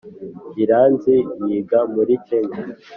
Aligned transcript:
iranzi 0.63 1.15
yiga 1.45 1.79
muri 1.93 2.13
kenya 2.27 2.59